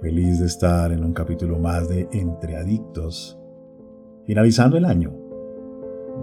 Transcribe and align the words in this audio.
feliz 0.00 0.40
de 0.40 0.46
estar 0.46 0.92
en 0.92 1.04
un 1.04 1.12
capítulo 1.12 1.58
más 1.58 1.88
de 1.88 2.08
Entre 2.12 2.56
Adictos, 2.56 3.38
finalizando 4.24 4.78
el 4.78 4.86
año, 4.86 5.12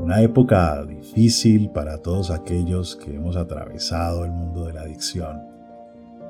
una 0.02 0.22
época 0.22 0.84
difícil 0.84 1.70
para 1.70 2.02
todos 2.02 2.32
aquellos 2.32 2.96
que 2.96 3.16
hemos 3.16 3.36
atravesado 3.36 4.26
el 4.26 4.32
mundo 4.32 4.66
de 4.66 4.74
la 4.74 4.82
adicción, 4.82 5.42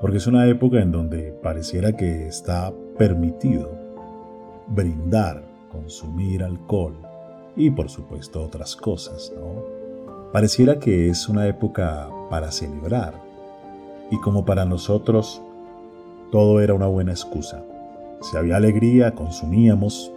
porque 0.02 0.18
es 0.18 0.28
una 0.28 0.46
época 0.48 0.82
en 0.82 0.92
donde 0.92 1.32
pareciera 1.42 1.94
que 1.94 2.28
está 2.28 2.74
permitido 2.98 3.72
brindar, 4.68 5.42
consumir 5.72 6.44
alcohol 6.44 6.98
y 7.56 7.72
por 7.72 7.90
supuesto 7.90 8.44
otras 8.44 8.76
cosas, 8.76 9.32
¿no? 9.36 9.64
Pareciera 10.34 10.80
que 10.80 11.10
es 11.10 11.30
una 11.30 11.48
época 11.48 12.10
para 12.30 12.52
celebrar 12.52 13.14
y 14.12 14.20
como 14.20 14.44
para 14.44 14.66
nosotros 14.66 15.42
todo 16.32 16.60
era 16.62 16.74
una 16.74 16.88
buena 16.88 17.12
excusa. 17.12 17.64
Si 18.22 18.38
había 18.38 18.58
alegría, 18.58 19.14
consumíamos. 19.14 20.12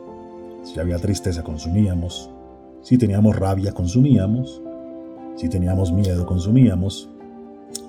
Si 0.62 0.78
había 0.78 0.98
tristeza, 0.98 1.42
consumíamos. 1.42 2.30
Si 2.83 2.98
teníamos 2.98 3.36
rabia, 3.36 3.72
consumíamos. 3.72 4.62
Si 5.36 5.48
teníamos 5.48 5.92
miedo, 5.92 6.27
consumíamos. 6.27 7.08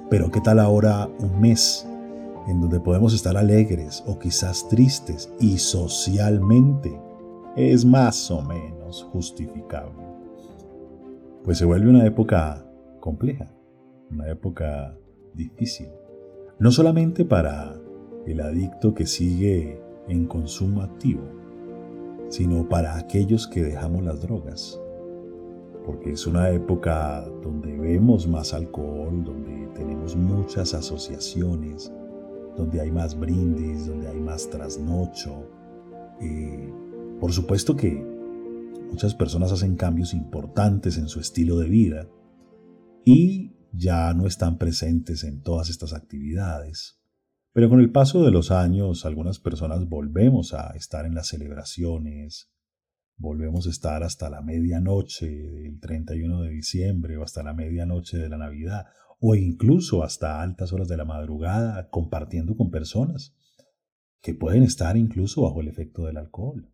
Pero 0.09 0.29
¿qué 0.31 0.41
tal 0.41 0.59
ahora 0.59 1.09
un 1.19 1.39
mes 1.39 1.87
en 2.47 2.61
donde 2.61 2.79
podemos 2.79 3.13
estar 3.13 3.37
alegres 3.37 4.03
o 4.07 4.19
quizás 4.19 4.67
tristes 4.67 5.31
y 5.39 5.57
socialmente 5.57 6.91
es 7.55 7.85
más 7.85 8.29
o 8.31 8.41
menos 8.41 9.07
justificable? 9.11 10.11
pues 11.43 11.57
se 11.57 11.65
vuelve 11.65 11.89
una 11.89 12.05
época 12.05 12.65
compleja, 12.99 13.51
una 14.11 14.29
época 14.29 14.95
difícil. 15.33 15.89
No 16.59 16.71
solamente 16.71 17.25
para 17.25 17.75
el 18.25 18.41
adicto 18.41 18.93
que 18.93 19.05
sigue 19.05 19.81
en 20.07 20.25
consumo 20.25 20.81
activo, 20.81 21.23
sino 22.29 22.67
para 22.67 22.97
aquellos 22.97 23.47
que 23.47 23.63
dejamos 23.63 24.03
las 24.03 24.21
drogas. 24.21 24.79
Porque 25.85 26.11
es 26.11 26.27
una 26.27 26.49
época 26.49 27.25
donde 27.41 27.75
vemos 27.75 28.27
más 28.27 28.53
alcohol, 28.53 29.23
donde 29.23 29.67
tenemos 29.73 30.15
muchas 30.15 30.73
asociaciones, 30.73 31.91
donde 32.55 32.81
hay 32.81 32.91
más 32.91 33.19
brindis, 33.19 33.87
donde 33.87 34.07
hay 34.07 34.19
más 34.19 34.49
trasnocho. 34.49 35.49
Eh, 36.19 36.71
por 37.19 37.31
supuesto 37.31 37.75
que 37.75 38.11
Muchas 38.91 39.15
personas 39.15 39.53
hacen 39.53 39.77
cambios 39.77 40.13
importantes 40.13 40.97
en 40.97 41.07
su 41.07 41.21
estilo 41.21 41.57
de 41.57 41.69
vida 41.69 42.09
y 43.05 43.53
ya 43.71 44.13
no 44.13 44.27
están 44.27 44.57
presentes 44.57 45.23
en 45.23 45.41
todas 45.41 45.69
estas 45.69 45.93
actividades. 45.93 47.00
Pero 47.53 47.69
con 47.69 47.81
el 47.81 47.91
paso 47.91 48.23
de 48.23 48.31
los 48.31 48.49
años, 48.49 49.05
algunas 49.05 49.39
personas 49.39 49.87
volvemos 49.89 50.53
a 50.53 50.71
estar 50.75 51.05
en 51.05 51.15
las 51.15 51.27
celebraciones, 51.27 52.49
volvemos 53.17 53.67
a 53.67 53.69
estar 53.69 54.03
hasta 54.03 54.29
la 54.29 54.41
medianoche 54.41 55.27
del 55.27 55.79
31 55.79 56.43
de 56.43 56.49
diciembre 56.49 57.17
o 57.17 57.23
hasta 57.23 57.43
la 57.43 57.53
medianoche 57.53 58.17
de 58.17 58.29
la 58.29 58.37
Navidad 58.37 58.85
o 59.19 59.35
incluso 59.35 60.03
hasta 60.03 60.41
altas 60.41 60.71
horas 60.71 60.87
de 60.87 60.97
la 60.97 61.05
madrugada 61.05 61.89
compartiendo 61.89 62.55
con 62.55 62.71
personas 62.71 63.35
que 64.21 64.33
pueden 64.33 64.63
estar 64.63 64.95
incluso 64.97 65.43
bajo 65.43 65.61
el 65.61 65.67
efecto 65.67 66.05
del 66.05 66.17
alcohol. 66.17 66.73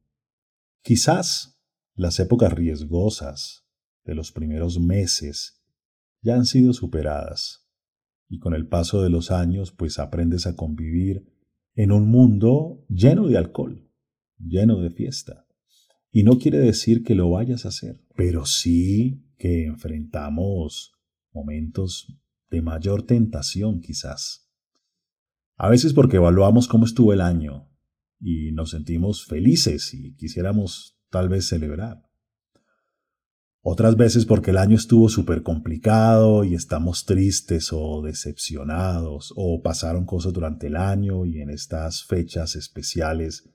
Quizás 0.84 1.60
las 1.96 2.20
épocas 2.20 2.54
riesgosas 2.54 3.66
de 4.06 4.16
los 4.16 4.32
primeros 4.32 4.80
meses 4.80 5.62
ya 6.22 6.36
han 6.36 6.46
sido 6.46 6.72
superadas 6.74 7.67
y 8.30 8.40
con 8.40 8.54
el 8.54 8.68
paso 8.68 9.02
de 9.02 9.10
los 9.10 9.32
años 9.32 9.72
pues 9.72 10.00
aprendes 10.00 10.48
a 10.48 10.56
convivir 10.56 11.26
en 11.76 11.92
un 11.92 12.08
mundo 12.10 12.84
lleno 12.90 13.28
de 13.28 13.38
alcohol, 13.38 13.90
lleno 14.40 14.80
de 14.80 14.90
fiesta. 14.90 15.46
Y 16.12 16.24
no 16.24 16.40
quiere 16.40 16.58
decir 16.60 17.04
que 17.04 17.16
lo 17.16 17.30
vayas 17.30 17.66
a 17.66 17.70
hacer, 17.70 18.02
pero 18.16 18.46
sí 18.46 19.24
que 19.38 19.66
enfrentamos 19.66 20.94
momentos 21.32 22.18
de 22.50 22.62
mayor 22.62 23.04
tentación 23.04 23.82
quizás. 23.82 24.50
A 25.56 25.70
veces 25.70 25.94
porque 25.94 26.18
evaluamos 26.18 26.68
cómo 26.68 26.86
estuvo 26.86 27.14
el 27.14 27.22
año 27.22 27.70
y 28.20 28.52
nos 28.52 28.72
sentimos 28.72 29.26
felices 29.26 29.94
y 29.94 30.16
quisiéramos 30.16 30.98
tal 31.10 31.30
vez 31.30 31.48
celebrar. 31.48 32.07
Otras 33.70 33.98
veces 33.98 34.26
porque 34.26 34.52
el 34.52 34.60
año 34.60 34.78
estuvo 34.78 35.10
súper 35.10 35.44
complicado 35.44 36.46
y 36.46 36.54
estamos 36.54 37.04
tristes 37.04 37.74
o 37.74 38.02
decepcionados 38.02 39.34
o 39.36 39.62
pasaron 39.62 40.06
cosas 40.06 40.32
durante 40.32 40.68
el 40.68 40.78
año 40.78 41.26
y 41.26 41.42
en 41.42 41.50
estas 41.50 42.06
fechas 42.06 42.56
especiales 42.56 43.50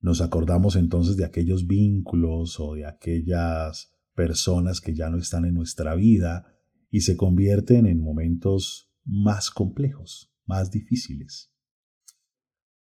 nos 0.00 0.20
acordamos 0.20 0.74
entonces 0.74 1.16
de 1.16 1.24
aquellos 1.24 1.68
vínculos 1.68 2.58
o 2.58 2.74
de 2.74 2.86
aquellas 2.86 3.92
personas 4.16 4.80
que 4.80 4.96
ya 4.96 5.10
no 5.10 5.18
están 5.18 5.44
en 5.44 5.54
nuestra 5.54 5.94
vida 5.94 6.44
y 6.90 7.02
se 7.02 7.16
convierten 7.16 7.86
en 7.86 8.02
momentos 8.02 8.90
más 9.04 9.48
complejos, 9.48 10.34
más 10.44 10.72
difíciles. 10.72 11.52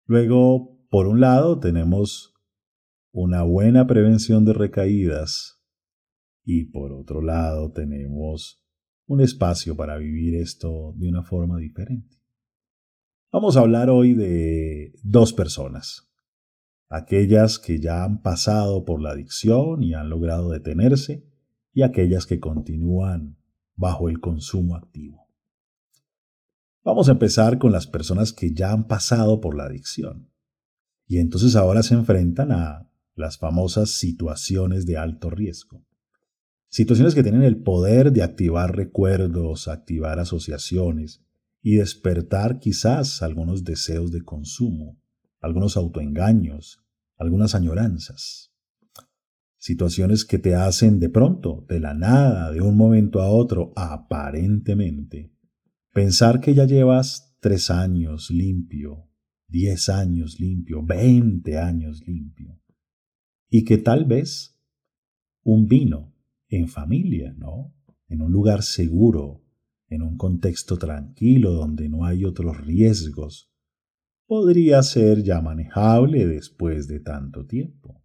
Luego, 0.06 0.82
por 0.88 1.06
un 1.06 1.20
lado, 1.20 1.60
tenemos 1.60 2.32
una 3.10 3.42
buena 3.42 3.86
prevención 3.86 4.46
de 4.46 4.54
recaídas 4.54 5.61
y 6.44 6.64
por 6.64 6.92
otro 6.92 7.22
lado 7.22 7.72
tenemos 7.72 8.62
un 9.06 9.20
espacio 9.20 9.76
para 9.76 9.96
vivir 9.98 10.34
esto 10.36 10.94
de 10.96 11.08
una 11.08 11.22
forma 11.22 11.58
diferente. 11.58 12.16
Vamos 13.30 13.56
a 13.56 13.60
hablar 13.60 13.90
hoy 13.90 14.14
de 14.14 14.92
dos 15.02 15.32
personas, 15.32 16.10
aquellas 16.88 17.58
que 17.58 17.80
ya 17.80 18.04
han 18.04 18.20
pasado 18.22 18.84
por 18.84 19.00
la 19.00 19.10
adicción 19.10 19.82
y 19.82 19.94
han 19.94 20.10
logrado 20.10 20.50
detenerse 20.50 21.26
y 21.72 21.82
aquellas 21.82 22.26
que 22.26 22.40
continúan 22.40 23.38
bajo 23.74 24.08
el 24.08 24.20
consumo 24.20 24.76
activo. 24.76 25.28
Vamos 26.84 27.08
a 27.08 27.12
empezar 27.12 27.58
con 27.58 27.72
las 27.72 27.86
personas 27.86 28.32
que 28.32 28.52
ya 28.52 28.72
han 28.72 28.86
pasado 28.86 29.40
por 29.40 29.56
la 29.56 29.64
adicción 29.64 30.30
y 31.06 31.18
entonces 31.18 31.56
ahora 31.56 31.82
se 31.82 31.94
enfrentan 31.94 32.52
a 32.52 32.90
las 33.14 33.38
famosas 33.38 33.90
situaciones 33.90 34.84
de 34.86 34.96
alto 34.96 35.30
riesgo. 35.30 35.84
Situaciones 36.74 37.14
que 37.14 37.22
tienen 37.22 37.42
el 37.42 37.58
poder 37.58 38.12
de 38.12 38.22
activar 38.22 38.74
recuerdos, 38.74 39.68
activar 39.68 40.18
asociaciones 40.18 41.22
y 41.60 41.76
despertar 41.76 42.60
quizás 42.60 43.22
algunos 43.22 43.62
deseos 43.62 44.10
de 44.10 44.22
consumo, 44.22 44.98
algunos 45.38 45.76
autoengaños, 45.76 46.82
algunas 47.18 47.54
añoranzas. 47.54 48.54
Situaciones 49.58 50.24
que 50.24 50.38
te 50.38 50.54
hacen 50.54 50.98
de 50.98 51.10
pronto, 51.10 51.66
de 51.68 51.78
la 51.78 51.92
nada, 51.92 52.50
de 52.52 52.62
un 52.62 52.78
momento 52.78 53.20
a 53.20 53.28
otro, 53.28 53.74
aparentemente, 53.76 55.30
pensar 55.92 56.40
que 56.40 56.54
ya 56.54 56.64
llevas 56.64 57.36
tres 57.40 57.70
años 57.70 58.30
limpio, 58.30 59.10
diez 59.46 59.90
años 59.90 60.40
limpio, 60.40 60.82
veinte 60.82 61.58
años 61.58 62.00
limpio 62.06 62.58
y 63.50 63.64
que 63.64 63.76
tal 63.76 64.06
vez 64.06 64.58
un 65.42 65.68
vino 65.68 66.11
en 66.56 66.68
familia, 66.68 67.34
¿no? 67.38 67.74
En 68.08 68.20
un 68.20 68.30
lugar 68.30 68.62
seguro, 68.62 69.42
en 69.88 70.02
un 70.02 70.18
contexto 70.18 70.76
tranquilo 70.76 71.52
donde 71.52 71.88
no 71.88 72.04
hay 72.04 72.26
otros 72.26 72.58
riesgos, 72.58 73.50
podría 74.26 74.82
ser 74.82 75.22
ya 75.22 75.40
manejable 75.40 76.26
después 76.26 76.88
de 76.88 77.00
tanto 77.00 77.46
tiempo. 77.46 78.02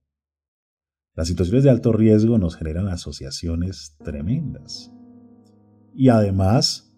Las 1.13 1.27
situaciones 1.27 1.65
de 1.65 1.71
alto 1.71 1.91
riesgo 1.91 2.37
nos 2.37 2.55
generan 2.55 2.87
asociaciones 2.87 3.97
tremendas. 4.03 4.93
Y 5.93 6.09
además, 6.09 6.95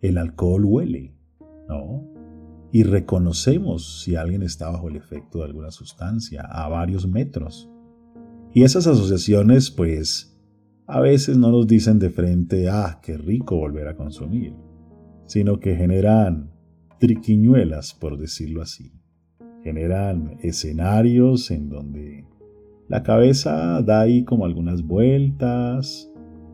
el 0.00 0.18
alcohol 0.18 0.64
huele, 0.64 1.16
¿no? 1.68 2.06
Y 2.70 2.84
reconocemos 2.84 4.02
si 4.02 4.14
alguien 4.14 4.42
está 4.42 4.70
bajo 4.70 4.88
el 4.88 4.96
efecto 4.96 5.38
de 5.38 5.44
alguna 5.44 5.72
sustancia 5.72 6.42
a 6.42 6.68
varios 6.68 7.08
metros. 7.08 7.68
Y 8.54 8.62
esas 8.62 8.86
asociaciones, 8.86 9.70
pues, 9.70 10.31
a 10.86 11.00
veces 11.00 11.38
no 11.38 11.50
nos 11.50 11.66
dicen 11.66 11.98
de 11.98 12.10
frente, 12.10 12.68
ah, 12.68 13.00
qué 13.02 13.16
rico 13.16 13.56
volver 13.56 13.88
a 13.88 13.96
consumir, 13.96 14.54
sino 15.26 15.60
que 15.60 15.76
generan 15.76 16.50
triquiñuelas, 16.98 17.94
por 17.94 18.18
decirlo 18.18 18.62
así. 18.62 18.92
Generan 19.62 20.38
escenarios 20.40 21.50
en 21.50 21.68
donde 21.68 22.26
la 22.88 23.02
cabeza 23.02 23.80
da 23.82 24.00
ahí 24.00 24.24
como 24.24 24.44
algunas 24.44 24.82
vueltas 24.82 26.10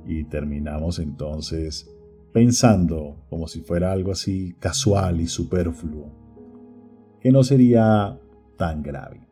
y 0.07 0.25
terminamos 0.25 0.99
entonces 0.99 1.91
pensando 2.33 3.17
como 3.29 3.49
si 3.49 3.61
fuera 3.61 3.93
algo 3.93 4.13
así 4.13 4.55
casual 4.61 5.21
y 5.21 5.27
superfluo, 5.27 6.13
que 7.21 7.33
no 7.33 7.43
sería 7.43 8.19
tan 8.57 8.83
grave. 8.83 9.27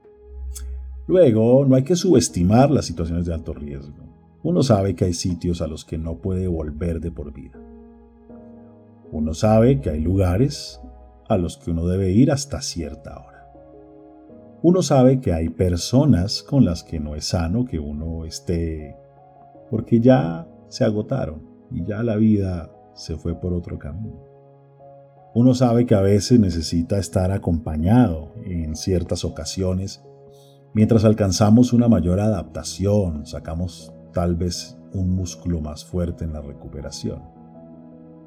Luego, 1.07 1.65
no 1.67 1.77
hay 1.77 1.85
que 1.85 1.95
subestimar 1.95 2.71
las 2.71 2.87
situaciones 2.87 3.27
de 3.27 3.35
alto 3.35 3.55
riesgo. 3.55 4.06
Uno 4.47 4.63
sabe 4.63 4.95
que 4.95 5.05
hay 5.05 5.13
sitios 5.13 5.61
a 5.61 5.67
los 5.67 5.85
que 5.85 5.99
no 5.99 6.19
puede 6.19 6.47
volver 6.47 7.01
de 7.01 7.11
por 7.11 7.33
vida. 7.33 7.59
Uno 9.13 9.35
sabe 9.35 9.81
que 9.81 9.91
hay 9.91 10.01
lugares 10.01 10.81
a 11.29 11.37
los 11.37 11.57
que 11.57 11.71
uno 11.71 11.87
debe 11.87 12.13
ir 12.13 12.31
hasta 12.31 12.61
cierta 12.61 13.19
hora 13.19 13.37
uno 14.63 14.83
sabe 14.83 15.21
que 15.21 15.33
hay 15.33 15.49
personas 15.49 16.43
con 16.43 16.65
las 16.65 16.83
que 16.83 16.99
no 16.99 17.15
es 17.15 17.27
sano 17.27 17.65
que 17.67 17.79
uno 17.79 18.25
esté 18.25 18.97
porque 19.71 20.01
ya 20.01 20.49
se 20.69 20.83
agotaron 20.83 21.43
y 21.71 21.85
ya 21.85 22.03
la 22.03 22.17
vida 22.17 22.71
se 22.95 23.17
fue 23.17 23.39
por 23.39 23.53
otro 23.53 23.79
camino. 23.79 24.25
Uno 25.35 25.55
sabe 25.55 25.87
que 25.87 25.95
a 25.95 26.01
veces 26.01 26.41
necesita 26.41 26.99
estar 26.99 27.31
acompañado 27.31 28.33
en 28.45 28.75
ciertas 28.75 29.25
ocasiones 29.25 30.03
mientras 30.73 31.05
alcanzamos 31.05 31.73
una 31.73 31.87
mayor 31.87 32.19
adaptación, 32.19 33.25
sacamos 33.25 33.93
tal 34.17 34.35
vez 34.35 34.79
un 34.95 35.15
músculo 35.15 35.61
más 35.61 35.85
fuerte 35.85 36.25
en 36.25 36.33
la 36.33 36.41
recuperación. 36.41 37.21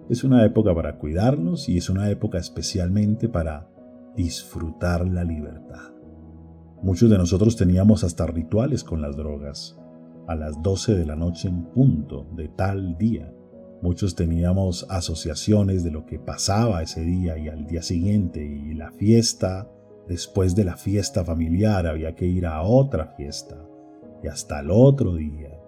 Es 0.08 0.24
una 0.24 0.46
época 0.46 0.76
para 0.76 1.00
cuidarnos 1.00 1.68
y 1.68 1.78
es 1.78 1.90
una 1.90 2.12
época 2.12 2.38
especialmente 2.38 3.28
para 3.28 3.68
disfrutar 4.16 5.08
la 5.08 5.24
libertad. 5.24 5.92
Muchos 6.84 7.10
de 7.10 7.18
nosotros 7.18 7.56
teníamos 7.56 8.04
hasta 8.04 8.28
rituales 8.28 8.84
con 8.84 9.02
las 9.02 9.18
drogas. 9.18 9.80
A 10.28 10.36
las 10.36 10.62
12 10.62 10.94
de 10.94 11.08
la 11.08 11.16
noche 11.16 11.48
en 11.48 11.64
punto 11.64 12.28
de 12.36 12.50
tal 12.50 12.96
día. 13.00 13.34
Muchos 13.82 14.14
teníamos 14.14 14.86
asociaciones 14.92 15.84
de 15.84 15.90
lo 15.90 16.06
que 16.06 16.20
pasaba 16.20 16.84
ese 16.84 17.02
día 17.02 17.36
y 17.40 17.48
al 17.48 17.66
día 17.66 17.82
siguiente 17.82 18.46
y 18.46 18.76
la 18.76 18.92
fiesta. 18.92 19.72
Después 20.08 20.54
de 20.54 20.66
la 20.66 20.78
fiesta 20.78 21.26
familiar 21.26 21.88
había 21.88 22.14
que 22.14 22.28
ir 22.28 22.46
a 22.46 22.62
otra 22.62 23.08
fiesta 23.08 23.58
y 24.24 24.28
hasta 24.28 24.60
el 24.60 24.70
otro 24.70 25.16
día. 25.16 25.59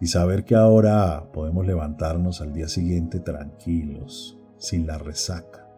Y 0.00 0.06
saber 0.06 0.44
que 0.44 0.54
ahora 0.54 1.30
podemos 1.32 1.66
levantarnos 1.66 2.40
al 2.40 2.52
día 2.52 2.68
siguiente 2.68 3.20
tranquilos, 3.20 4.38
sin 4.56 4.86
la 4.86 4.98
resaca, 4.98 5.68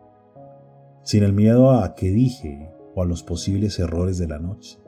sin 1.02 1.24
el 1.24 1.32
miedo 1.32 1.72
a 1.72 1.94
qué 1.94 2.10
dije 2.10 2.70
o 2.94 3.02
a 3.02 3.06
los 3.06 3.22
posibles 3.22 3.78
errores 3.78 4.18
de 4.18 4.28
la 4.28 4.38
noche. 4.38 4.78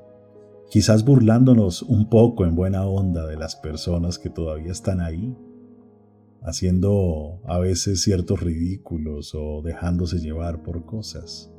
Quizás 0.70 1.04
burlándonos 1.04 1.82
un 1.82 2.08
poco 2.08 2.44
en 2.44 2.54
buena 2.54 2.86
onda 2.86 3.26
de 3.26 3.36
las 3.36 3.56
personas 3.56 4.19
que 4.19 4.31
todavía 4.31 4.72
están 4.72 5.00
ahí, 5.00 5.37
haciendo 6.42 7.40
a 7.44 7.58
veces 7.58 8.02
ciertos 8.02 8.40
ridículos 8.40 9.34
o 9.34 9.62
dejándose 9.62 10.19
llevar 10.19 10.62
por 10.62 10.84
cosas. 10.84 11.50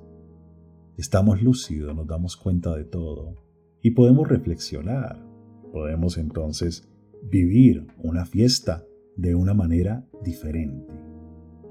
Estamos 0.98 1.42
lúcidos, 1.42 1.95
nos 1.95 2.07
damos 2.07 2.38
cuenta 2.38 2.74
de 2.75 2.86
todo 2.86 3.36
y 3.81 3.92
podemos 3.92 4.28
reflexionar. 4.28 5.25
Podemos 5.74 6.18
entonces 6.18 6.89
vivir 7.24 7.88
una 7.98 8.26
fiesta 8.26 8.86
de 9.16 9.36
una 9.36 9.54
manera 9.54 10.08
diferente. 10.24 10.94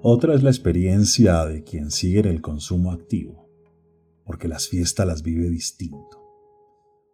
Otra 0.02 0.34
es 0.34 0.42
la 0.42 0.50
experiencia 0.50 1.44
de 1.46 1.62
quien 1.62 1.90
sigue 1.90 2.20
en 2.20 2.26
el 2.26 2.40
consumo 2.40 2.92
activo 2.92 3.44
porque 4.24 4.48
las 4.48 4.68
fiestas 4.68 5.06
las 5.06 5.22
vive 5.22 5.50
distinto, 5.50 6.22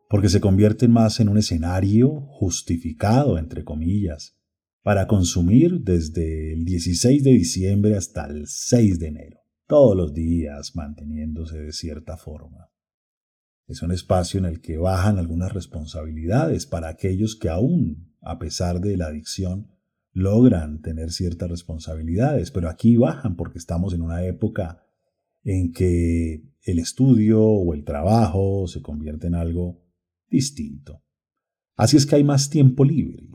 porque 0.09 0.29
se 0.29 0.41
convierten 0.41 0.91
más 0.91 1.21
en 1.21 1.29
un 1.29 1.39
escenario 1.39 2.23
justificado, 2.29 3.39
entre 3.39 3.65
comillas, 3.65 4.37
para 4.83 5.07
consumir 5.07 5.81
desde 5.81 6.55
el 6.55 6.65
16 6.65 7.23
de 7.23 7.33
diciembre 7.33 7.97
hasta 7.97 8.27
el 8.27 8.47
6 8.47 8.99
de 8.99 9.09
enero, 9.09 9.41
todos 9.67 9.97
los 9.97 10.15
días 10.15 10.75
manteniéndose 10.75 11.59
de 11.59 11.73
cierta 11.73 12.17
forma. 12.17 12.71
Es 13.71 13.83
un 13.83 13.93
espacio 13.93 14.39
en 14.41 14.47
el 14.47 14.61
que 14.61 14.79
bajan 14.79 15.19
algunas 15.19 15.53
responsabilidades 15.53 16.67
para 16.67 16.89
aquellos 16.89 17.37
que 17.37 17.49
aún, 17.49 18.17
a 18.21 18.41
pesar 18.41 18.81
de 18.81 18.97
la 18.97 19.07
adicción, 19.07 19.71
logran 20.13 20.83
tener 20.83 21.13
ciertas 21.13 21.49
responsabilidades, 21.49 22.51
pero 22.51 22.69
aquí 22.69 22.97
bajan 22.97 23.37
porque 23.37 23.59
estamos 23.59 23.95
en 23.95 24.03
una 24.03 24.25
época 24.25 24.83
en 25.45 25.73
que 25.73 26.43
el 26.65 26.81
estudio 26.81 27.45
o 27.45 27.73
el 27.73 27.85
trabajo 27.85 28.67
se 28.67 28.83
convierte 28.83 29.29
en 29.29 29.37
algo 29.37 29.81
distinto. 30.29 31.05
Así 31.77 31.97
es 31.97 32.07
que 32.07 32.17
hay 32.17 32.25
más 32.25 32.51
tiempo 32.51 32.85
libre, 32.85 33.29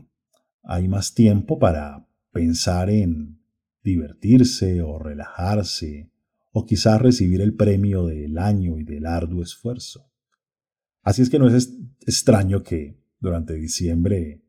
hay 0.62 0.86
más 0.86 1.14
tiempo 1.14 1.58
para 1.58 2.06
pensar 2.30 2.90
en 2.90 3.40
divertirse 3.82 4.82
o 4.82 4.98
relajarse, 4.98 6.12
o 6.52 6.66
quizás 6.66 7.00
recibir 7.00 7.40
el 7.40 7.54
premio 7.54 8.04
del 8.04 8.36
año 8.36 8.78
y 8.78 8.84
del 8.84 9.06
arduo 9.06 9.42
esfuerzo. 9.42 10.10
Así 11.06 11.22
es 11.22 11.30
que 11.30 11.38
no 11.38 11.46
es 11.46 11.72
extraño 12.00 12.64
que 12.64 13.00
durante 13.20 13.54
diciembre 13.54 14.44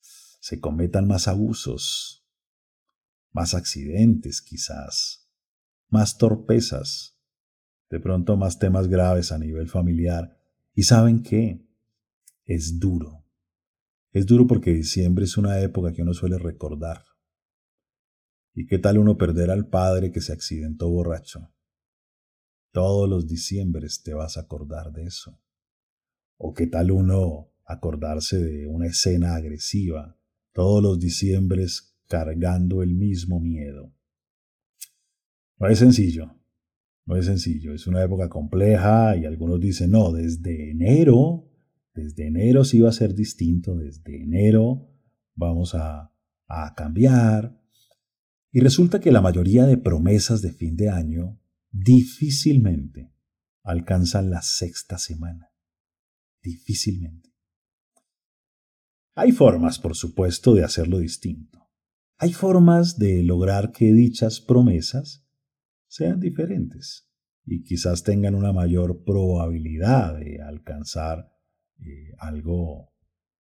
se 0.00 0.58
cometan 0.58 1.06
más 1.06 1.28
abusos, 1.28 2.26
más 3.30 3.54
accidentes 3.54 4.42
quizás, 4.42 5.30
más 5.90 6.18
torpezas, 6.18 7.20
de 7.88 8.00
pronto 8.00 8.36
más 8.36 8.58
temas 8.58 8.88
graves 8.88 9.30
a 9.30 9.38
nivel 9.38 9.68
familiar. 9.68 10.36
¿Y 10.74 10.82
saben 10.82 11.22
qué? 11.22 11.64
Es 12.46 12.80
duro. 12.80 13.24
Es 14.10 14.26
duro 14.26 14.48
porque 14.48 14.72
diciembre 14.72 15.24
es 15.24 15.36
una 15.36 15.60
época 15.60 15.92
que 15.92 16.02
uno 16.02 16.14
suele 16.14 16.36
recordar. 16.36 17.04
¿Y 18.54 18.66
qué 18.66 18.80
tal 18.80 18.98
uno 18.98 19.16
perder 19.16 19.52
al 19.52 19.68
padre 19.68 20.10
que 20.10 20.20
se 20.20 20.32
accidentó 20.32 20.90
borracho? 20.90 21.54
Todos 22.72 23.08
los 23.08 23.28
diciembres 23.28 24.02
te 24.02 24.14
vas 24.14 24.36
a 24.36 24.40
acordar 24.40 24.90
de 24.90 25.04
eso. 25.04 25.38
¿O 26.36 26.54
qué 26.54 26.66
tal 26.66 26.90
uno 26.90 27.52
acordarse 27.64 28.38
de 28.42 28.66
una 28.66 28.86
escena 28.86 29.34
agresiva? 29.34 30.18
Todos 30.52 30.82
los 30.82 30.98
diciembres 30.98 31.96
cargando 32.08 32.82
el 32.82 32.94
mismo 32.94 33.40
miedo. 33.40 33.94
No 35.58 35.68
es 35.68 35.78
sencillo, 35.78 36.34
no 37.06 37.16
es 37.16 37.26
sencillo, 37.26 37.72
es 37.72 37.86
una 37.86 38.02
época 38.02 38.28
compleja 38.28 39.16
y 39.16 39.24
algunos 39.24 39.60
dicen, 39.60 39.92
no, 39.92 40.12
desde 40.12 40.70
enero, 40.70 41.48
desde 41.94 42.26
enero 42.26 42.64
sí 42.64 42.80
va 42.80 42.90
a 42.90 42.92
ser 42.92 43.14
distinto, 43.14 43.76
desde 43.76 44.22
enero 44.22 44.90
vamos 45.34 45.74
a, 45.74 46.12
a 46.48 46.74
cambiar. 46.74 47.58
Y 48.50 48.60
resulta 48.60 49.00
que 49.00 49.12
la 49.12 49.22
mayoría 49.22 49.64
de 49.64 49.78
promesas 49.78 50.42
de 50.42 50.52
fin 50.52 50.76
de 50.76 50.90
año 50.90 51.40
difícilmente 51.70 53.14
alcanzan 53.62 54.30
la 54.30 54.42
sexta 54.42 54.98
semana. 54.98 55.51
Difícilmente. 56.42 57.30
Hay 59.14 59.32
formas, 59.32 59.78
por 59.78 59.94
supuesto, 59.94 60.54
de 60.54 60.64
hacerlo 60.64 60.98
distinto. 60.98 61.70
Hay 62.18 62.32
formas 62.32 62.98
de 62.98 63.22
lograr 63.22 63.72
que 63.72 63.92
dichas 63.92 64.40
promesas 64.40 65.26
sean 65.86 66.20
diferentes 66.20 67.08
y 67.44 67.62
quizás 67.64 68.02
tengan 68.02 68.34
una 68.34 68.52
mayor 68.52 69.04
probabilidad 69.04 70.18
de 70.18 70.40
alcanzar 70.40 71.32
eh, 71.80 72.12
algo 72.18 72.92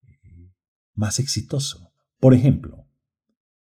eh, 0.02 0.52
más 0.95 1.19
exitoso. 1.19 1.93
Por 2.19 2.35
ejemplo, 2.35 2.88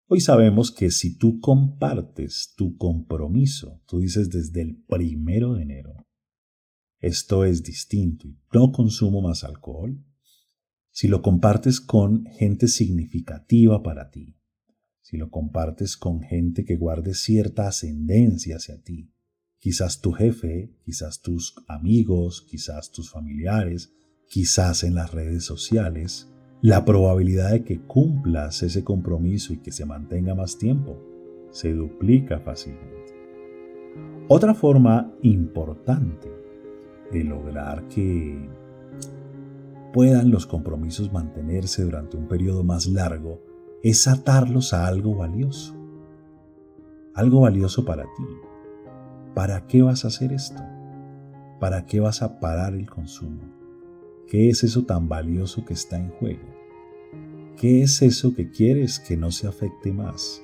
hoy 0.08 0.22
sabemos 0.22 0.72
que 0.72 0.92
si 0.92 1.18
tú 1.18 1.39
compartes 1.39 2.54
tu 2.56 2.77
compromiso, 2.77 3.82
tú 3.88 4.00
dices 4.00 4.30
desde 4.30 4.62
el 4.62 4.84
primero 4.86 5.54
de 5.54 5.63
enero, 5.63 6.04
esto 7.00 7.46
es 7.46 7.64
distinto 7.64 8.28
y 8.28 8.38
no 8.54 8.72
consumo 8.72 9.22
más 9.22 9.44
alcohol, 9.44 10.04
si 10.92 11.08
lo 11.08 11.22
compartes 11.22 11.82
con 11.82 12.25
gente 12.25 12.68
significativa 12.68 13.84
para 13.84 14.10
ti, 14.10 14.38
si 15.02 15.18
lo 15.18 15.30
compartes 15.30 15.98
con 15.98 16.22
gente 16.22 16.64
que 16.64 16.78
guarde 16.78 17.14
cierta 17.14 17.68
ascendencia 17.68 18.56
hacia 18.56 18.82
ti, 18.82 19.12
quizás 19.60 20.00
tu 20.00 20.14
jefe, 20.14 20.74
quizás 20.84 21.22
tus 21.22 21.56
amigos, 21.68 22.46
quizás 22.50 22.92
tus 22.92 23.12
familiares, 23.12 23.94
quizás 24.30 24.84
en 24.84 24.96
las 24.96 25.12
redes 25.12 25.44
sociales, 25.44 26.32
la 26.62 26.86
probabilidad 26.86 27.52
de 27.52 27.64
que 27.64 27.82
cumplas 27.82 28.64
ese 28.64 28.84
compromiso 28.84 29.54
y 29.54 29.58
que 29.58 29.72
se 29.72 29.86
mantenga 29.86 30.34
más 30.34 30.58
tiempo 30.58 30.98
se 31.52 31.72
duplica 31.74 32.40
fácilmente. 32.40 33.14
Otra 34.28 34.54
forma 34.54 35.14
importante 35.22 36.45
de 37.12 37.24
lograr 37.24 37.88
que 37.88 38.50
puedan 39.93 40.31
los 40.31 40.45
compromisos 40.45 41.13
mantenerse 41.13 41.83
durante 41.83 42.17
un 42.17 42.27
periodo 42.27 42.63
más 42.63 42.88
largo 42.88 43.41
es 43.81 44.07
atarlos 44.07 44.74
a 44.74 44.88
algo 44.88 45.15
valioso. 45.15 45.75
Algo 47.13 47.41
valioso 47.41 47.85
para 47.85 48.03
ti. 48.03 48.25
¿Para 49.33 49.67
qué 49.67 49.81
vas 49.81 50.03
a 50.03 50.09
hacer 50.09 50.33
esto? 50.33 50.62
¿Para 51.59 51.85
qué 51.85 52.00
vas 52.00 52.21
a 52.21 52.39
parar 52.39 52.74
el 52.74 52.89
consumo? 52.89 53.41
¿Qué 54.27 54.50
es 54.50 54.63
eso 54.63 54.85
tan 54.85 55.07
valioso 55.07 55.63
que 55.63 55.74
está 55.74 55.97
en 55.97 56.09
juego? 56.09 56.43
¿Qué 57.57 57.83
es 57.83 58.01
eso 58.01 58.33
que 58.35 58.50
quieres 58.50 59.00
que 59.00 59.15
no 59.15 59.31
se 59.31 59.47
afecte 59.47 59.93
más? 59.93 60.41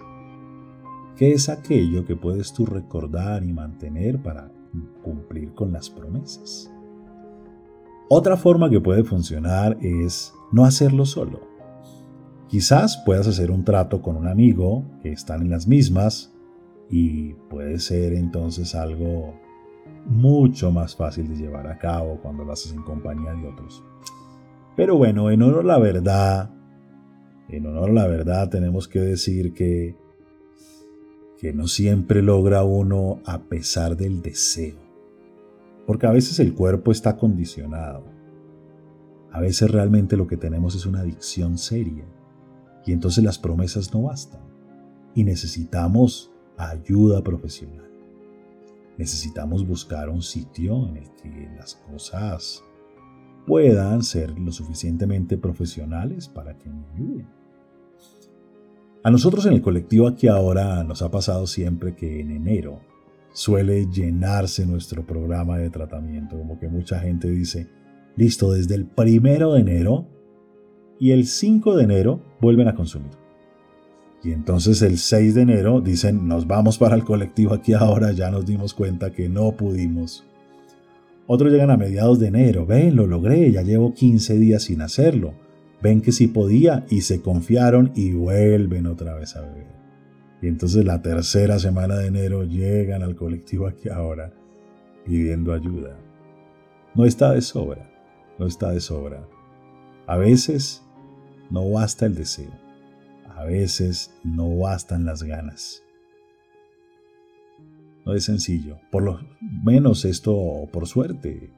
¿Qué 1.17 1.33
es 1.33 1.49
aquello 1.49 2.05
que 2.05 2.15
puedes 2.15 2.53
tú 2.53 2.65
recordar 2.65 3.43
y 3.43 3.51
mantener 3.51 4.21
para 4.21 4.51
cumplir 5.03 5.53
con 5.53 5.71
las 5.71 5.89
promesas? 5.89 6.71
Otra 8.09 8.35
forma 8.35 8.69
que 8.69 8.81
puede 8.81 9.03
funcionar 9.03 9.77
es 9.81 10.33
no 10.51 10.65
hacerlo 10.65 11.05
solo. 11.05 11.39
Quizás 12.47 13.01
puedas 13.05 13.27
hacer 13.27 13.51
un 13.51 13.63
trato 13.63 14.01
con 14.01 14.17
un 14.17 14.27
amigo 14.27 14.83
que 15.01 15.11
están 15.13 15.41
en 15.41 15.49
las 15.49 15.67
mismas 15.67 16.33
y 16.89 17.33
puede 17.49 17.79
ser 17.79 18.11
entonces 18.11 18.75
algo 18.75 19.33
mucho 20.05 20.71
más 20.71 20.95
fácil 20.95 21.29
de 21.29 21.37
llevar 21.37 21.67
a 21.67 21.77
cabo 21.77 22.19
cuando 22.21 22.43
lo 22.43 22.51
haces 22.51 22.73
en 22.73 22.81
compañía 22.81 23.33
de 23.33 23.47
otros. 23.47 23.81
Pero 24.75 24.97
bueno, 24.97 25.31
en 25.31 25.41
honor 25.41 25.61
a 25.61 25.67
la 25.67 25.79
verdad, 25.79 26.49
en 27.47 27.65
honor 27.65 27.91
a 27.91 27.93
la 27.93 28.07
verdad 28.07 28.49
tenemos 28.49 28.87
que 28.87 28.99
decir 28.99 29.53
que, 29.53 29.95
que 31.41 31.53
no 31.53 31.67
siempre 31.67 32.21
logra 32.21 32.63
uno 32.63 33.19
a 33.25 33.39
pesar 33.39 33.97
del 33.97 34.21
deseo. 34.21 34.77
Porque 35.87 36.05
a 36.05 36.11
veces 36.11 36.39
el 36.39 36.53
cuerpo 36.53 36.91
está 36.91 37.17
condicionado. 37.17 38.03
A 39.31 39.41
veces 39.41 39.71
realmente 39.71 40.15
lo 40.15 40.27
que 40.27 40.37
tenemos 40.37 40.75
es 40.75 40.85
una 40.85 40.99
adicción 40.99 41.57
seria. 41.57 42.05
Y 42.85 42.91
entonces 42.91 43.23
las 43.23 43.39
promesas 43.39 43.91
no 43.91 44.03
bastan. 44.03 44.41
Y 45.15 45.23
necesitamos 45.23 46.31
ayuda 46.57 47.23
profesional. 47.23 47.89
Necesitamos 48.99 49.67
buscar 49.67 50.09
un 50.09 50.21
sitio 50.21 50.87
en 50.89 50.97
el 50.97 51.09
que 51.15 51.49
las 51.57 51.73
cosas 51.73 52.63
puedan 53.47 54.03
ser 54.03 54.37
lo 54.37 54.51
suficientemente 54.51 55.39
profesionales 55.39 56.27
para 56.27 56.55
que 56.59 56.69
me 56.69 56.85
ayuden. 56.93 57.40
A 59.03 59.09
nosotros 59.09 59.47
en 59.47 59.53
el 59.53 59.61
colectivo 59.63 60.07
aquí 60.07 60.27
ahora 60.27 60.83
nos 60.83 61.01
ha 61.01 61.09
pasado 61.09 61.47
siempre 61.47 61.95
que 61.95 62.19
en 62.19 62.29
enero 62.29 62.81
suele 63.33 63.87
llenarse 63.87 64.63
nuestro 64.67 65.07
programa 65.07 65.57
de 65.57 65.71
tratamiento, 65.71 66.37
como 66.37 66.59
que 66.59 66.67
mucha 66.67 66.99
gente 66.99 67.27
dice, 67.27 67.67
listo, 68.15 68.51
desde 68.51 68.75
el 68.75 68.85
primero 68.85 69.53
de 69.53 69.61
enero 69.61 70.07
y 70.99 71.11
el 71.11 71.25
5 71.25 71.77
de 71.77 71.83
enero 71.83 72.21
vuelven 72.39 72.67
a 72.67 72.75
consumir. 72.75 73.13
Y 74.23 74.33
entonces 74.33 74.83
el 74.83 74.99
6 74.99 75.33
de 75.33 75.41
enero 75.41 75.81
dicen, 75.81 76.27
nos 76.27 76.45
vamos 76.45 76.77
para 76.77 76.95
el 76.95 77.03
colectivo 77.03 77.55
aquí 77.55 77.73
ahora, 77.73 78.11
ya 78.11 78.29
nos 78.29 78.45
dimos 78.45 78.75
cuenta 78.75 79.09
que 79.09 79.29
no 79.29 79.53
pudimos. 79.53 80.25
Otros 81.25 81.51
llegan 81.51 81.71
a 81.71 81.77
mediados 81.77 82.19
de 82.19 82.27
enero, 82.27 82.67
ven, 82.67 82.95
lo 82.95 83.07
logré, 83.07 83.51
ya 83.51 83.63
llevo 83.63 83.95
15 83.95 84.37
días 84.37 84.61
sin 84.61 84.83
hacerlo 84.83 85.33
ven 85.81 86.01
que 86.01 86.11
sí 86.11 86.27
podía 86.27 86.85
y 86.89 87.01
se 87.01 87.21
confiaron 87.21 87.91
y 87.95 88.13
vuelven 88.13 88.87
otra 88.87 89.15
vez 89.15 89.35
a 89.35 89.41
beber. 89.41 89.67
Y 90.41 90.47
entonces 90.47 90.85
la 90.85 91.01
tercera 91.01 91.59
semana 91.59 91.95
de 91.97 92.07
enero 92.07 92.43
llegan 92.43 93.03
al 93.03 93.15
colectivo 93.15 93.67
aquí 93.67 93.89
ahora 93.89 94.33
pidiendo 95.05 95.53
ayuda. 95.53 95.97
No 96.95 97.05
está 97.05 97.31
de 97.31 97.41
sobra, 97.41 97.89
no 98.37 98.47
está 98.47 98.71
de 98.71 98.79
sobra. 98.79 99.27
A 100.07 100.17
veces 100.17 100.83
no 101.49 101.69
basta 101.69 102.05
el 102.05 102.15
deseo, 102.15 102.51
a 103.35 103.43
veces 103.45 104.13
no 104.23 104.57
bastan 104.57 105.05
las 105.05 105.23
ganas. 105.23 105.83
No 108.05 108.15
es 108.15 108.25
sencillo, 108.25 108.79
por 108.91 109.03
lo 109.03 109.19
menos 109.63 110.05
esto, 110.05 110.67
por 110.71 110.87
suerte, 110.87 111.53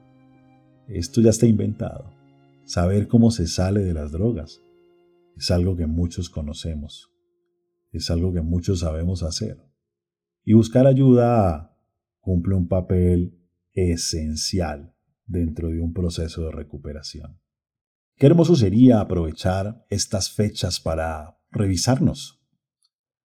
esto 0.89 1.22
ya 1.22 1.30
está 1.30 1.46
inventado. 1.46 2.23
Saber 2.65 3.08
cómo 3.08 3.29
se 3.29 3.48
sale 3.48 3.82
de 3.82 3.93
las 3.93 4.12
drogas 4.12 4.62
es 5.36 5.51
algo 5.51 5.75
que 5.75 5.86
muchos 5.86 6.29
conocemos, 6.29 7.12
es 7.91 8.10
algo 8.10 8.32
que 8.34 8.41
muchos 8.41 8.79
sabemos 8.79 9.22
hacer. 9.22 9.58
Y 10.46 10.53
buscar 10.53 10.88
ayuda 10.88 11.77
cumple 12.20 12.55
un 12.55 12.67
papel 12.67 13.38
esencial 13.74 14.96
dentro 15.25 15.70
de 15.70 15.82
un 15.82 15.93
proceso 15.93 16.46
de 16.46 16.51
recuperación. 16.51 17.39
Qué 18.15 18.27
hermoso 18.27 18.55
sería 18.55 19.01
aprovechar 19.01 19.86
estas 19.89 20.32
fechas 20.32 20.79
para 20.79 21.38
revisarnos. 21.51 22.41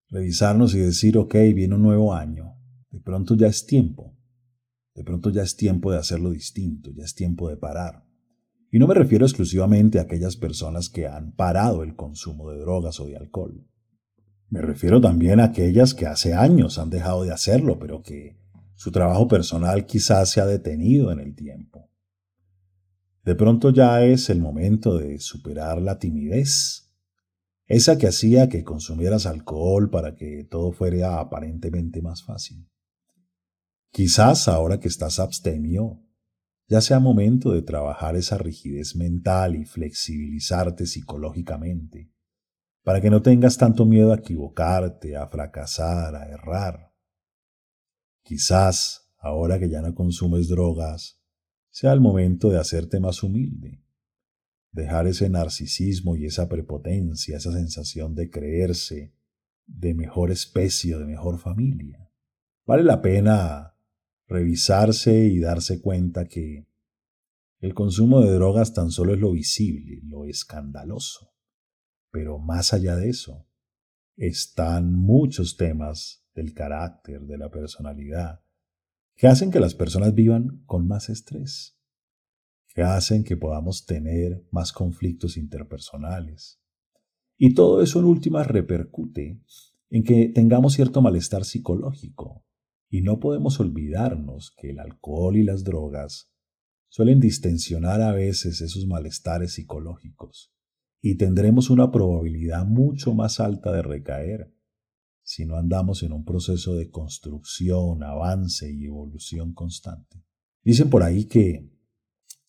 Revisarnos 0.08 0.74
y 0.74 0.78
decir, 0.78 1.18
ok, 1.18 1.34
viene 1.54 1.74
un 1.74 1.82
nuevo 1.82 2.14
año. 2.14 2.56
De 2.90 3.00
pronto 3.00 3.36
ya 3.36 3.46
es 3.46 3.66
tiempo. 3.66 4.16
De 4.94 5.04
pronto 5.04 5.30
ya 5.30 5.42
es 5.42 5.54
tiempo 5.54 5.92
de 5.92 5.98
hacerlo 5.98 6.30
distinto, 6.30 6.90
ya 6.92 7.04
es 7.04 7.14
tiempo 7.14 7.48
de 7.48 7.56
parar. 7.56 8.07
Y 8.70 8.78
no 8.78 8.86
me 8.86 8.94
refiero 8.94 9.24
exclusivamente 9.24 9.98
a 9.98 10.02
aquellas 10.02 10.36
personas 10.36 10.88
que 10.90 11.06
han 11.06 11.32
parado 11.32 11.82
el 11.82 11.96
consumo 11.96 12.50
de 12.50 12.58
drogas 12.58 13.00
o 13.00 13.06
de 13.06 13.16
alcohol. 13.16 13.66
Me 14.50 14.60
refiero 14.60 15.00
también 15.00 15.40
a 15.40 15.44
aquellas 15.44 15.94
que 15.94 16.06
hace 16.06 16.34
años 16.34 16.78
han 16.78 16.90
dejado 16.90 17.24
de 17.24 17.32
hacerlo, 17.32 17.78
pero 17.78 18.02
que 18.02 18.38
su 18.74 18.92
trabajo 18.92 19.26
personal 19.28 19.86
quizás 19.86 20.30
se 20.30 20.40
ha 20.40 20.46
detenido 20.46 21.10
en 21.12 21.20
el 21.20 21.34
tiempo. 21.34 21.90
De 23.24 23.34
pronto 23.34 23.70
ya 23.70 24.04
es 24.04 24.30
el 24.30 24.40
momento 24.40 24.96
de 24.96 25.18
superar 25.18 25.82
la 25.82 25.98
timidez, 25.98 26.90
esa 27.66 27.98
que 27.98 28.06
hacía 28.06 28.48
que 28.48 28.64
consumieras 28.64 29.26
alcohol 29.26 29.90
para 29.90 30.14
que 30.14 30.46
todo 30.50 30.72
fuera 30.72 31.20
aparentemente 31.20 32.00
más 32.00 32.22
fácil. 32.24 32.70
Quizás 33.90 34.48
ahora 34.48 34.80
que 34.80 34.88
estás 34.88 35.18
abstemio, 35.18 36.02
ya 36.68 36.82
sea 36.82 37.00
momento 37.00 37.52
de 37.52 37.62
trabajar 37.62 38.14
esa 38.14 38.36
rigidez 38.36 38.94
mental 38.94 39.56
y 39.56 39.64
flexibilizarte 39.64 40.86
psicológicamente, 40.86 42.12
para 42.82 43.00
que 43.00 43.10
no 43.10 43.22
tengas 43.22 43.56
tanto 43.56 43.86
miedo 43.86 44.12
a 44.12 44.16
equivocarte, 44.16 45.16
a 45.16 45.26
fracasar, 45.26 46.14
a 46.14 46.28
errar. 46.28 46.92
Quizás, 48.22 49.10
ahora 49.18 49.58
que 49.58 49.70
ya 49.70 49.80
no 49.80 49.94
consumes 49.94 50.48
drogas, 50.48 51.22
sea 51.70 51.92
el 51.92 52.00
momento 52.00 52.50
de 52.50 52.58
hacerte 52.58 53.00
más 53.00 53.22
humilde, 53.22 53.82
dejar 54.72 55.06
ese 55.06 55.30
narcisismo 55.30 56.16
y 56.16 56.26
esa 56.26 56.48
prepotencia, 56.48 57.38
esa 57.38 57.52
sensación 57.52 58.14
de 58.14 58.28
creerse 58.28 59.14
de 59.66 59.94
mejor 59.94 60.30
especie 60.30 60.94
o 60.96 60.98
de 60.98 61.06
mejor 61.06 61.38
familia. 61.38 62.10
Vale 62.66 62.84
la 62.84 63.00
pena 63.00 63.77
revisarse 64.28 65.24
y 65.24 65.40
darse 65.40 65.80
cuenta 65.80 66.26
que 66.26 66.68
el 67.60 67.74
consumo 67.74 68.20
de 68.20 68.32
drogas 68.32 68.72
tan 68.74 68.90
solo 68.90 69.14
es 69.14 69.20
lo 69.20 69.32
visible, 69.32 70.00
lo 70.04 70.26
escandaloso. 70.26 71.32
Pero 72.10 72.38
más 72.38 72.72
allá 72.72 72.94
de 72.94 73.08
eso, 73.10 73.46
están 74.16 74.92
muchos 74.94 75.56
temas 75.56 76.24
del 76.34 76.54
carácter, 76.54 77.22
de 77.22 77.38
la 77.38 77.50
personalidad, 77.50 78.42
que 79.16 79.26
hacen 79.26 79.50
que 79.50 79.60
las 79.60 79.74
personas 79.74 80.14
vivan 80.14 80.62
con 80.66 80.86
más 80.86 81.08
estrés, 81.08 81.76
que 82.74 82.82
hacen 82.82 83.24
que 83.24 83.36
podamos 83.36 83.86
tener 83.86 84.46
más 84.52 84.72
conflictos 84.72 85.36
interpersonales. 85.36 86.60
Y 87.36 87.54
todo 87.54 87.82
eso 87.82 87.98
en 87.98 88.04
últimas 88.04 88.46
repercute 88.46 89.40
en 89.90 90.04
que 90.04 90.28
tengamos 90.28 90.74
cierto 90.74 91.02
malestar 91.02 91.44
psicológico, 91.44 92.44
y 92.88 93.02
no 93.02 93.20
podemos 93.20 93.60
olvidarnos 93.60 94.52
que 94.56 94.70
el 94.70 94.78
alcohol 94.78 95.36
y 95.36 95.42
las 95.42 95.64
drogas 95.64 96.30
suelen 96.88 97.20
distensionar 97.20 98.00
a 98.00 98.12
veces 98.12 98.60
esos 98.60 98.86
malestares 98.86 99.54
psicológicos 99.54 100.52
y 101.00 101.16
tendremos 101.16 101.70
una 101.70 101.90
probabilidad 101.90 102.66
mucho 102.66 103.14
más 103.14 103.40
alta 103.40 103.72
de 103.72 103.82
recaer 103.82 104.54
si 105.22 105.44
no 105.44 105.56
andamos 105.56 106.02
en 106.02 106.12
un 106.12 106.24
proceso 106.24 106.74
de 106.74 106.90
construcción, 106.90 108.02
avance 108.02 108.72
y 108.72 108.86
evolución 108.86 109.52
constante. 109.52 110.24
Dicen 110.64 110.88
por 110.88 111.02
ahí 111.02 111.26
que 111.26 111.70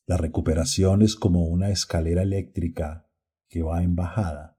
la 0.05 0.15
recuperación 0.15 1.01
es 1.01 1.15
como 1.15 1.45
una 1.47 1.69
escalera 1.71 2.23
eléctrica 2.23 3.05
que 3.49 3.63
va 3.63 3.83
en 3.83 3.95
bajada 3.95 4.57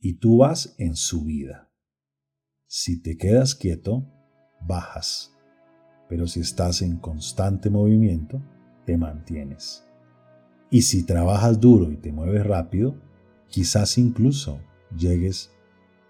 y 0.00 0.14
tú 0.14 0.38
vas 0.38 0.74
en 0.78 0.96
subida. 0.96 1.72
Si 2.66 3.00
te 3.00 3.16
quedas 3.16 3.54
quieto, 3.54 4.17
bajas. 4.60 5.34
pero 6.08 6.26
si 6.26 6.40
estás 6.40 6.80
en 6.80 6.96
constante 6.96 7.68
movimiento, 7.68 8.40
te 8.86 8.96
mantienes. 8.96 9.86
Y 10.70 10.82
si 10.82 11.04
trabajas 11.04 11.60
duro 11.60 11.92
y 11.92 11.98
te 11.98 12.12
mueves 12.12 12.46
rápido, 12.46 12.96
quizás 13.48 13.98
incluso 13.98 14.58
llegues 14.96 15.52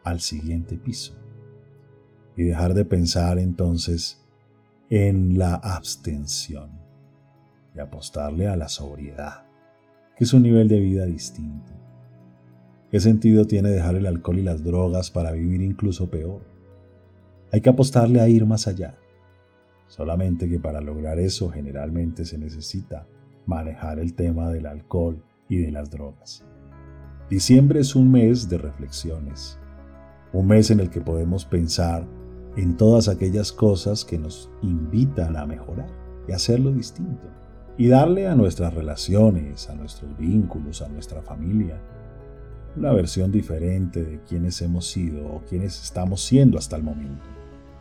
al 0.04 0.20
siguiente 0.20 0.76
piso. 0.76 1.14
Y 2.36 2.44
dejar 2.44 2.74
de 2.74 2.84
pensar 2.84 3.40
entonces 3.40 4.24
en 4.88 5.36
la 5.36 5.54
abstención 5.54 6.70
y 7.74 7.80
apostarle 7.80 8.46
a 8.46 8.56
la 8.56 8.68
sobriedad, 8.68 9.46
que 10.16 10.22
es 10.24 10.32
un 10.32 10.42
nivel 10.44 10.68
de 10.68 10.78
vida 10.78 11.06
distinto. 11.06 11.72
¿Qué 12.90 13.00
sentido 13.00 13.46
tiene 13.46 13.70
dejar 13.70 13.96
el 13.96 14.06
alcohol 14.06 14.38
y 14.38 14.42
las 14.42 14.64
drogas 14.64 15.10
para 15.10 15.32
vivir 15.32 15.60
incluso 15.60 16.08
peor? 16.08 16.57
Hay 17.50 17.60
que 17.62 17.70
apostarle 17.70 18.20
a 18.20 18.28
ir 18.28 18.44
más 18.44 18.68
allá. 18.68 18.98
Solamente 19.86 20.48
que 20.48 20.60
para 20.60 20.82
lograr 20.82 21.18
eso 21.18 21.48
generalmente 21.48 22.26
se 22.26 22.36
necesita 22.36 23.06
manejar 23.46 23.98
el 23.98 24.14
tema 24.14 24.50
del 24.50 24.66
alcohol 24.66 25.22
y 25.48 25.56
de 25.56 25.72
las 25.72 25.90
drogas. 25.90 26.44
Diciembre 27.30 27.80
es 27.80 27.96
un 27.96 28.10
mes 28.10 28.50
de 28.50 28.58
reflexiones, 28.58 29.58
un 30.32 30.46
mes 30.46 30.70
en 30.70 30.80
el 30.80 30.90
que 30.90 31.00
podemos 31.00 31.46
pensar 31.46 32.06
en 32.56 32.76
todas 32.76 33.08
aquellas 33.08 33.50
cosas 33.50 34.04
que 34.04 34.18
nos 34.18 34.50
invitan 34.62 35.36
a 35.36 35.46
mejorar 35.46 35.88
y 36.26 36.32
hacerlo 36.32 36.72
distinto, 36.72 37.28
y 37.78 37.88
darle 37.88 38.26
a 38.26 38.34
nuestras 38.34 38.74
relaciones, 38.74 39.70
a 39.70 39.74
nuestros 39.74 40.18
vínculos, 40.18 40.82
a 40.82 40.88
nuestra 40.88 41.22
familia, 41.22 41.80
una 42.76 42.92
versión 42.92 43.32
diferente 43.32 44.04
de 44.04 44.20
quienes 44.22 44.60
hemos 44.60 44.86
sido 44.86 45.26
o 45.26 45.42
quienes 45.48 45.82
estamos 45.82 46.22
siendo 46.22 46.58
hasta 46.58 46.76
el 46.76 46.82
momento. 46.82 47.37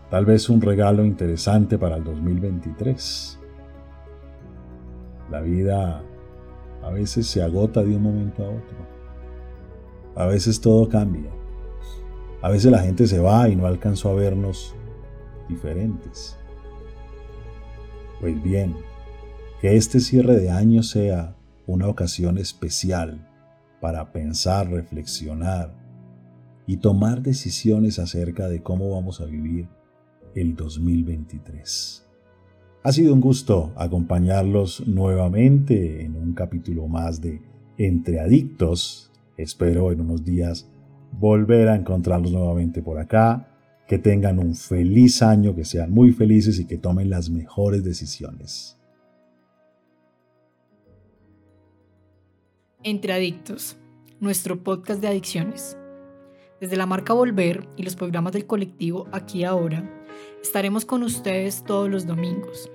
Tal 0.10 0.26
vez 0.26 0.48
un 0.48 0.62
regalo 0.62 1.04
interesante 1.04 1.78
para 1.78 1.98
el 1.98 2.04
2023. 2.06 3.40
La 5.30 5.42
vida 5.42 6.02
a 6.82 6.90
veces 6.92 7.28
se 7.28 7.44
agota 7.44 7.84
de 7.84 7.94
un 7.94 8.04
momento 8.04 8.46
a 8.46 8.50
otro. 8.50 8.78
A 10.16 10.26
veces 10.26 10.62
todo 10.62 10.88
cambia. 10.88 11.30
A 12.42 12.50
veces 12.50 12.72
la 12.72 12.80
gente 12.80 13.06
se 13.06 13.20
va 13.20 13.50
y 13.50 13.58
no 13.58 13.68
alcanzó 13.68 14.12
a 14.12 14.14
vernos 14.14 14.74
diferentes. 15.50 16.38
Pues 18.22 18.42
bien, 18.42 18.78
que 19.60 19.76
este 19.76 20.00
cierre 20.00 20.38
de 20.38 20.52
año 20.52 20.84
sea 20.84 21.36
una 21.66 21.90
ocasión 21.90 22.38
especial 22.38 23.28
para 23.82 24.14
pensar, 24.14 24.70
reflexionar 24.70 25.76
y 26.66 26.78
tomar 26.78 27.22
decisiones 27.22 28.00
acerca 28.00 28.48
de 28.48 28.64
cómo 28.64 28.90
vamos 28.92 29.20
a 29.20 29.26
vivir 29.26 29.68
el 30.36 30.56
2023. 30.56 32.08
Ha 32.88 32.92
sido 32.94 33.14
un 33.14 33.20
gusto 33.20 33.74
acompañarlos 33.76 34.88
nuevamente 34.88 36.06
en 36.06 36.16
un 36.16 36.34
capítulo 36.34 36.88
más 36.88 37.20
de 37.20 37.42
Entre 37.78 38.20
Adictos. 38.22 39.12
Espero 39.36 39.92
en 39.92 40.00
unos 40.00 40.24
días 40.24 40.70
volver 41.12 41.68
a 41.68 41.76
encontrarlos 41.76 42.32
nuevamente 42.32 42.82
por 42.82 42.98
acá. 42.98 43.54
Que 43.88 43.98
tengan 43.98 44.40
un 44.40 44.56
feliz 44.56 45.22
año, 45.22 45.56
que 45.56 45.66
sean 45.66 45.92
muy 45.92 46.12
felices 46.12 46.60
y 46.60 46.66
que 46.66 46.78
tomen 46.78 47.10
las 47.10 47.30
mejores 47.30 47.84
decisiones. 47.84 48.78
Entre 52.84 53.12
Adictos, 53.12 53.78
nuestro 54.20 54.64
podcast 54.64 55.02
de 55.02 55.08
adicciones. 55.08 55.78
Desde 56.62 56.78
la 56.78 56.86
marca 56.86 57.14
Volver 57.14 57.68
y 57.76 57.84
los 57.84 57.96
programas 57.96 58.34
del 58.34 58.46
colectivo 58.46 59.08
Aquí 59.12 59.44
Ahora, 59.44 59.97
estaremos 60.42 60.86
con 60.86 61.04
ustedes 61.04 61.64
todos 61.64 61.90
los 61.90 62.06
domingos. 62.06 62.70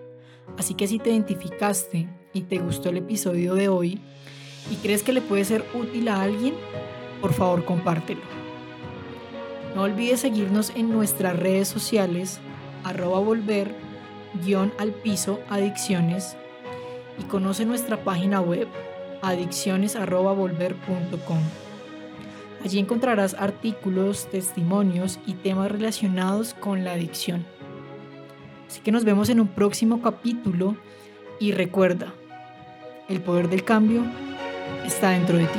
Así 0.58 0.74
que 0.74 0.86
si 0.86 0.98
te 0.98 1.10
identificaste 1.10 2.08
y 2.32 2.42
te 2.42 2.58
gustó 2.58 2.90
el 2.90 2.98
episodio 2.98 3.54
de 3.54 3.68
hoy 3.68 4.00
y 4.70 4.76
crees 4.76 5.02
que 5.02 5.12
le 5.12 5.20
puede 5.20 5.44
ser 5.44 5.64
útil 5.74 6.08
a 6.08 6.22
alguien, 6.22 6.54
por 7.20 7.32
favor 7.32 7.64
compártelo. 7.64 8.20
No 9.74 9.82
olvides 9.82 10.20
seguirnos 10.20 10.70
en 10.76 10.90
nuestras 10.90 11.36
redes 11.38 11.68
sociales, 11.68 12.40
arroba 12.84 13.20
volver, 13.20 13.74
guion 14.44 14.72
al 14.78 14.92
piso, 14.92 15.40
adicciones, 15.48 16.36
y 17.18 17.24
conoce 17.24 17.64
nuestra 17.64 18.04
página 18.04 18.40
web 18.40 18.68
adicciones.volver.com. 19.22 21.71
Allí 22.64 22.78
encontrarás 22.78 23.34
artículos, 23.34 24.28
testimonios 24.30 25.18
y 25.26 25.34
temas 25.34 25.70
relacionados 25.70 26.54
con 26.54 26.84
la 26.84 26.92
adicción. 26.92 27.44
Así 28.68 28.80
que 28.80 28.92
nos 28.92 29.04
vemos 29.04 29.28
en 29.28 29.40
un 29.40 29.48
próximo 29.48 30.00
capítulo 30.00 30.76
y 31.40 31.52
recuerda, 31.52 32.14
el 33.08 33.20
poder 33.20 33.48
del 33.48 33.64
cambio 33.64 34.02
está 34.86 35.10
dentro 35.10 35.38
de 35.38 35.46
ti. 35.46 35.58